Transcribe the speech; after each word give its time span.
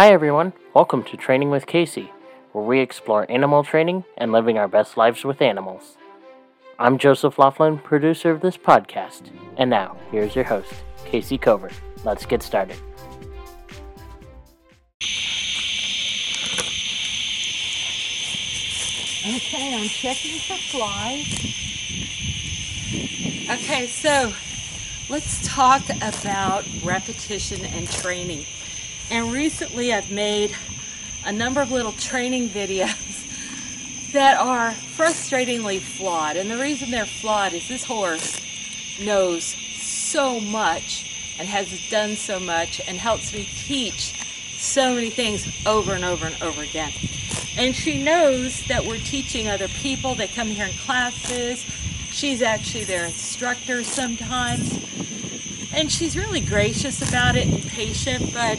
Hi, 0.00 0.12
everyone. 0.12 0.54
Welcome 0.72 1.02
to 1.04 1.16
Training 1.18 1.50
with 1.50 1.66
Kayce, 1.66 2.08
where 2.52 2.64
we 2.64 2.80
explore 2.80 3.30
animal 3.30 3.62
training 3.62 4.04
and 4.16 4.32
living 4.32 4.56
our 4.56 4.66
best 4.66 4.96
lives 4.96 5.24
with 5.24 5.42
animals. 5.42 5.98
I'm 6.78 6.96
Joseph 6.96 7.38
Laughlin, 7.38 7.76
producer 7.76 8.30
of 8.30 8.40
this 8.40 8.56
podcast, 8.56 9.30
and 9.58 9.68
now 9.68 9.98
here's 10.10 10.34
your 10.34 10.44
host, 10.44 10.72
Kayce 11.04 11.38
Cover. 11.38 11.68
Let's 12.02 12.24
get 12.24 12.42
started. 12.42 12.78
Okay, 19.28 19.74
I'm 19.74 19.86
checking 19.86 20.38
for 20.40 20.56
flies. 20.78 21.26
Okay, 23.50 23.86
so 23.86 24.32
let's 25.10 25.46
talk 25.46 25.82
about 26.00 26.64
repetition 26.82 27.66
and 27.66 27.86
training. 27.86 28.46
And 29.10 29.32
recently 29.32 29.92
I've 29.92 30.10
made 30.12 30.54
a 31.26 31.32
number 31.32 31.60
of 31.60 31.72
little 31.72 31.92
training 31.92 32.48
videos 32.48 34.12
that 34.12 34.38
are 34.38 34.70
frustratingly 34.70 35.80
flawed. 35.80 36.36
And 36.36 36.48
the 36.48 36.58
reason 36.58 36.92
they're 36.92 37.06
flawed 37.06 37.52
is 37.52 37.66
this 37.68 37.84
horse 37.84 38.40
knows 39.00 39.44
so 39.44 40.38
much 40.38 41.34
and 41.40 41.48
has 41.48 41.88
done 41.90 42.14
so 42.14 42.38
much 42.38 42.80
and 42.86 42.98
helps 42.98 43.32
me 43.34 43.48
teach 43.64 44.14
so 44.56 44.94
many 44.94 45.10
things 45.10 45.48
over 45.66 45.94
and 45.94 46.04
over 46.04 46.26
and 46.26 46.40
over 46.42 46.62
again. 46.62 46.92
And 47.56 47.74
she 47.74 48.02
knows 48.02 48.62
that 48.68 48.84
we're 48.84 48.98
teaching 48.98 49.48
other 49.48 49.68
people. 49.68 50.14
They 50.14 50.28
come 50.28 50.48
here 50.48 50.66
in 50.66 50.72
classes. 50.72 51.64
She's 52.12 52.42
actually 52.42 52.84
their 52.84 53.06
instructor 53.06 53.82
sometimes. 53.82 54.78
And 55.74 55.90
she's 55.90 56.16
really 56.16 56.40
gracious 56.40 57.06
about 57.08 57.36
it 57.36 57.48
and 57.48 57.66
patient. 57.66 58.32
But 58.32 58.58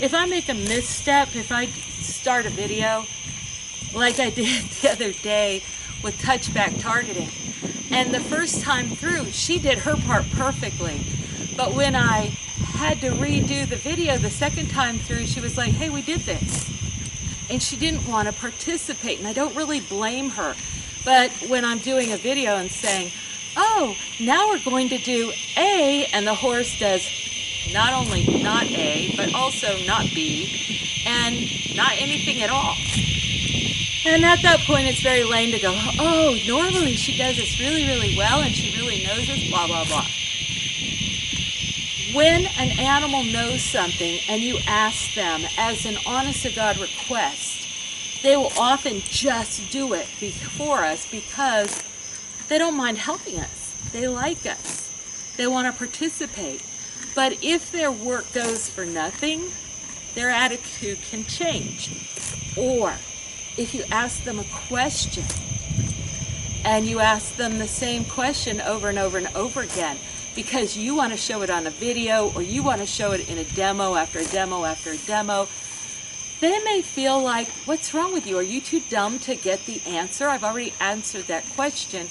if 0.00 0.14
I 0.14 0.26
make 0.26 0.48
a 0.48 0.54
misstep, 0.54 1.34
if 1.36 1.52
I 1.52 1.66
start 1.66 2.46
a 2.46 2.50
video 2.50 3.04
like 3.94 4.18
I 4.18 4.30
did 4.30 4.64
the 4.82 4.90
other 4.90 5.12
day 5.12 5.62
with 6.02 6.20
touchback 6.20 6.80
targeting, 6.80 7.28
and 7.90 8.14
the 8.14 8.20
first 8.20 8.62
time 8.62 8.88
through, 8.88 9.26
she 9.26 9.58
did 9.58 9.78
her 9.78 9.96
part 9.96 10.24
perfectly. 10.30 11.04
But 11.56 11.74
when 11.74 11.94
I 11.94 12.36
had 12.74 13.00
to 13.00 13.10
redo 13.10 13.68
the 13.68 13.76
video 13.76 14.16
the 14.16 14.30
second 14.30 14.70
time 14.70 14.98
through, 14.98 15.26
she 15.26 15.40
was 15.40 15.58
like, 15.58 15.72
hey, 15.72 15.90
we 15.90 16.02
did 16.02 16.20
this 16.20 16.70
and 17.50 17.60
she 17.60 17.76
didn't 17.76 18.06
want 18.06 18.28
to 18.28 18.34
participate. 18.34 19.18
And 19.18 19.26
I 19.26 19.32
don't 19.32 19.54
really 19.56 19.80
blame 19.80 20.30
her. 20.30 20.54
But 21.04 21.30
when 21.48 21.64
I'm 21.64 21.78
doing 21.78 22.12
a 22.12 22.16
video 22.16 22.56
and 22.56 22.70
saying, 22.70 23.10
oh, 23.56 23.96
now 24.20 24.48
we're 24.48 24.64
going 24.64 24.88
to 24.90 24.98
do 24.98 25.32
A, 25.56 26.06
and 26.12 26.26
the 26.26 26.34
horse 26.34 26.78
does 26.78 27.02
not 27.72 27.92
only 27.94 28.24
not 28.42 28.66
A, 28.70 29.12
but 29.16 29.34
also 29.34 29.78
not 29.84 30.06
B, 30.14 31.04
and 31.06 31.36
not 31.76 31.92
anything 31.92 32.42
at 32.42 32.50
all. 32.50 32.76
And 34.06 34.24
at 34.24 34.42
that 34.42 34.60
point, 34.66 34.88
it's 34.88 35.02
very 35.02 35.24
lame 35.24 35.52
to 35.52 35.58
go, 35.58 35.72
oh, 35.98 36.38
normally 36.46 36.96
she 36.96 37.16
does 37.16 37.36
this 37.36 37.60
really, 37.60 37.86
really 37.86 38.16
well, 38.16 38.40
and 38.40 38.54
she 38.54 38.76
really 38.80 39.04
knows 39.04 39.26
this, 39.26 39.50
blah, 39.50 39.66
blah, 39.66 39.84
blah. 39.84 40.06
When 42.14 42.46
an 42.58 42.78
animal 42.78 43.22
knows 43.24 43.62
something 43.62 44.18
and 44.28 44.42
you 44.42 44.58
ask 44.66 45.14
them 45.14 45.42
as 45.56 45.86
an 45.86 45.96
honest 46.06 46.42
to 46.42 46.50
God 46.50 46.78
request, 46.78 48.22
they 48.22 48.36
will 48.36 48.52
often 48.58 49.00
just 49.04 49.70
do 49.70 49.92
it 49.92 50.08
before 50.18 50.78
us 50.78 51.08
because 51.10 51.82
they 52.48 52.58
don't 52.58 52.76
mind 52.76 52.98
helping 52.98 53.38
us. 53.38 53.74
They 53.92 54.08
like 54.08 54.44
us. 54.44 54.90
They 55.36 55.46
want 55.46 55.72
to 55.72 55.78
participate. 55.78 56.62
But 57.14 57.38
if 57.42 57.72
their 57.72 57.90
work 57.90 58.32
goes 58.32 58.68
for 58.68 58.84
nothing, 58.84 59.50
their 60.14 60.30
attitude 60.30 60.98
can 61.02 61.24
change. 61.24 61.90
Or 62.56 62.94
if 63.56 63.74
you 63.74 63.84
ask 63.90 64.24
them 64.24 64.38
a 64.38 64.44
question 64.44 65.24
and 66.64 66.86
you 66.86 67.00
ask 67.00 67.36
them 67.36 67.58
the 67.58 67.68
same 67.68 68.04
question 68.04 68.60
over 68.60 68.88
and 68.88 68.98
over 68.98 69.18
and 69.18 69.28
over 69.34 69.60
again, 69.60 69.96
because 70.34 70.76
you 70.76 70.94
want 70.94 71.12
to 71.12 71.18
show 71.18 71.42
it 71.42 71.50
on 71.50 71.66
a 71.66 71.70
video 71.70 72.30
or 72.32 72.42
you 72.42 72.62
want 72.62 72.80
to 72.80 72.86
show 72.86 73.12
it 73.12 73.28
in 73.28 73.38
a 73.38 73.44
demo 73.44 73.94
after 73.94 74.20
a 74.20 74.24
demo 74.24 74.64
after 74.64 74.90
a 74.90 74.96
demo, 74.98 75.48
they 76.40 76.58
may 76.64 76.80
feel 76.80 77.20
like, 77.20 77.48
What's 77.66 77.92
wrong 77.92 78.12
with 78.12 78.26
you? 78.26 78.38
Are 78.38 78.42
you 78.42 78.60
too 78.60 78.80
dumb 78.88 79.18
to 79.20 79.34
get 79.34 79.66
the 79.66 79.82
answer? 79.86 80.28
I've 80.28 80.44
already 80.44 80.72
answered 80.80 81.26
that 81.26 81.44
question 81.54 82.08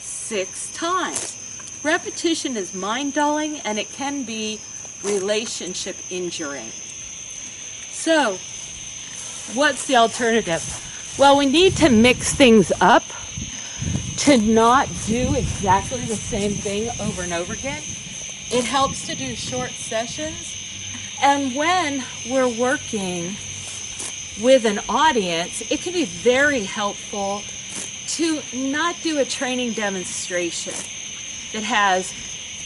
six 0.00 0.72
times. 0.72 1.36
Repetition 1.84 2.56
is 2.56 2.72
mind 2.72 3.12
dulling 3.12 3.58
and 3.58 3.78
it 3.78 3.92
can 3.92 4.22
be 4.22 4.58
relationship 5.02 5.96
injuring. 6.08 6.70
So, 7.90 8.38
what's 9.52 9.86
the 9.86 9.96
alternative? 9.96 10.64
Well, 11.18 11.36
we 11.36 11.44
need 11.44 11.76
to 11.76 11.90
mix 11.90 12.32
things 12.32 12.72
up 12.80 13.04
to 14.16 14.38
not 14.38 14.88
do 15.04 15.34
exactly 15.34 16.00
the 16.00 16.16
same 16.16 16.52
thing 16.52 16.88
over 17.00 17.20
and 17.20 17.34
over 17.34 17.52
again. 17.52 17.82
It 18.50 18.64
helps 18.64 19.06
to 19.06 19.14
do 19.14 19.36
short 19.36 19.72
sessions. 19.72 20.56
And 21.20 21.54
when 21.54 22.02
we're 22.30 22.48
working 22.48 23.36
with 24.40 24.64
an 24.64 24.80
audience, 24.88 25.62
it 25.70 25.82
can 25.82 25.92
be 25.92 26.06
very 26.06 26.62
helpful 26.62 27.42
to 28.06 28.40
not 28.54 28.96
do 29.02 29.18
a 29.18 29.24
training 29.26 29.72
demonstration 29.72 30.72
that 31.54 31.62
has 31.64 32.12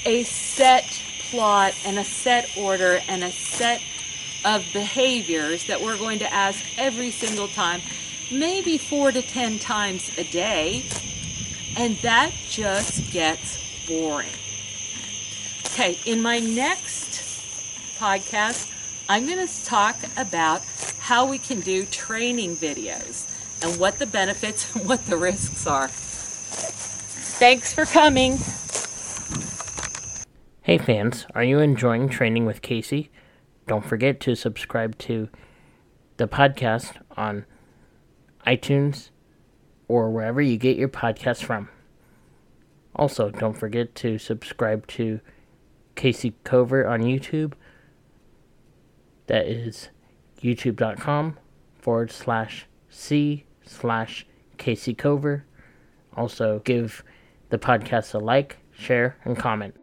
a 0.05 0.25
set 0.25 1.01
plot 1.31 1.75
and 1.85 1.97
a 1.97 2.05
set 2.05 2.51
order 2.59 3.01
and 3.07 3.23
a 3.23 3.31
set 3.31 3.81
of 4.45 4.67
behaviors 4.73 5.67
that 5.67 5.81
we're 5.81 5.99
going 5.99 6.19
to 6.19 6.33
ask 6.33 6.65
every 6.77 7.13
single 7.13 7.47
time, 7.47 7.81
maybe 8.33 8.77
four 8.77 9.13
to 9.13 9.23
ten 9.23 9.61
times 9.61 10.11
a 10.19 10.25
day 10.25 10.85
and 11.79 11.97
that 11.99 12.33
just 12.49 13.13
gets 13.13 13.87
boring. 13.87 14.29
Okay, 15.67 15.99
in 16.05 16.21
my 16.21 16.41
next 16.41 17.23
podcast, 17.99 18.69
I'm 19.09 19.27
going 19.27 19.47
to 19.47 19.65
talk 19.65 19.97
about 20.17 20.63
how 20.99 21.27
we 21.27 21.39
can 21.39 21.61
do 21.61 21.85
training 21.87 22.57
videos 22.57 23.29
and 23.63 23.79
what 23.79 24.01
the 24.01 24.07
benefits 24.07 24.75
and 24.75 24.89
what 24.89 25.07
the 25.07 25.17
risks 25.17 25.67
are. 25.69 25.89
Thanks 25.89 27.73
for 27.73 27.85
coming. 27.85 28.39
Hey 30.69 30.77
fans, 30.77 31.27
are 31.35 31.43
you 31.43 31.61
enjoying 31.61 32.11
Training 32.11 32.45
with 32.45 32.61
Kayce? 32.61 33.09
Don't 33.67 33.83
forget 33.83 34.21
to 34.21 34.35
subscribe 34.35 34.99
to 34.99 35.31
the 36.19 36.29
podcast 36.29 37.01
on 37.17 37.47
iTunes, 38.47 39.09
or 39.89 40.11
wherever 40.11 40.43
you 40.43 40.59
get 40.59 40.77
your 40.77 40.91
podcast 40.91 41.43
from. 41.43 41.71
Also, 42.95 43.31
don't 43.31 43.57
forget 43.57 43.95
to 43.95 44.19
subscribe 44.19 44.87
to 44.89 45.21
Kayce 45.97 46.35
Covert 46.45 46.85
on 46.85 47.01
YouTube. 47.01 47.55
That 49.27 49.47
is 49.47 49.89
youtube.com 50.43 51.39
forward 51.79 52.11
slash 52.11 52.67
C 52.91 53.47
slash 53.65 54.27
Kayce 54.59 54.99
Cover. 54.99 55.47
Also, 56.15 56.61
give 56.67 57.03
the 57.49 57.57
podcast 57.57 58.13
a 58.13 58.19
like, 58.19 58.59
share, 58.75 59.17
and 59.25 59.35
comment. 59.35 59.75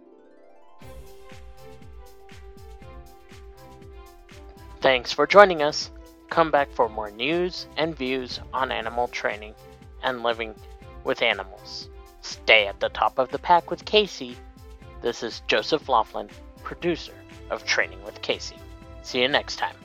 Thanks 4.85 5.12
for 5.12 5.25
joining 5.25 5.63
us. 5.63 5.90
Come 6.29 6.51
back 6.51 6.69
for 6.72 6.88
more 6.88 7.09
news 7.09 7.66
and 7.75 7.97
views 7.97 8.40
on 8.53 8.72
animal 8.72 9.07
training 9.07 9.56
and 10.03 10.22
living 10.22 10.53
with 11.03 11.23
animals. 11.23 11.90
Stay 12.22 12.68
at 12.68 12.79
the 12.79 12.90
top 12.90 13.18
of 13.18 13.31
the 13.31 13.40
pack 13.40 13.72
with 13.72 13.84
Kayce. 13.85 14.35
This 15.01 15.24
is 15.24 15.41
Joseph 15.48 15.89
Laughlin, 15.89 16.30
producer 16.62 17.15
of 17.50 17.65
Training 17.65 18.04
with 18.04 18.21
Kayce. 18.21 18.54
See 19.01 19.24
you 19.24 19.27
next 19.27 19.56
time. 19.56 19.75